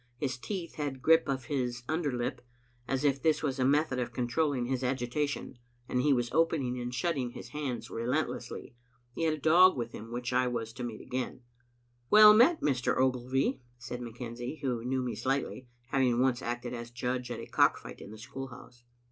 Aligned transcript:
His 0.17 0.39
teeth 0.39 0.77
had 0.77 1.03
grip 1.03 1.29
of 1.29 1.45
his 1.45 1.83
under 1.87 2.11
lip, 2.11 2.41
as 2.87 3.03
if 3.03 3.21
this 3.21 3.43
was 3.43 3.59
a 3.59 3.63
method 3.63 3.99
of 3.99 4.13
controlling 4.13 4.65
his 4.65 4.83
agitation, 4.83 5.59
and 5.87 6.01
he 6.01 6.11
was 6.11 6.31
opening 6.31 6.79
and 6.79 6.91
shutting 6.91 7.33
his 7.33 7.49
Digitized 7.49 7.51
by 7.51 7.51
VjOOQ 7.51 7.53
IC 7.53 7.53
IDadoudJBoMes 7.53 7.53
Convergittd* 7.53 7.53
del 7.53 7.61
hands 7.61 8.25
restlessly. 8.31 8.75
He 9.13 9.23
had 9.25 9.33
a 9.35 9.37
dog 9.37 9.77
with 9.77 9.91
him 9.91 10.11
which 10.11 10.33
I 10.33 10.47
was 10.47 10.73
to 10.73 10.83
meet 10.83 11.01
again. 11.01 11.41
"Well 12.09 12.33
met, 12.33 12.61
Mr. 12.61 12.97
Ogilvy," 12.97 13.61
said 13.77 14.01
McKenzie, 14.01 14.59
who 14.61 14.83
knew 14.83 15.03
me 15.03 15.13
slightly, 15.13 15.67
having 15.89 16.19
once 16.19 16.41
acted 16.41 16.73
as 16.73 16.89
judge 16.89 17.29
at 17.29 17.39
a 17.39 17.45
cock 17.45 17.77
fight 17.77 18.01
in 18.01 18.09
the 18.09 18.17
school 18.17 18.47
house. 18.47 18.83